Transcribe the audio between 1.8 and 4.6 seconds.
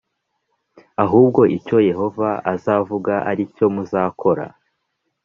yehova azavuga aricyo muzakora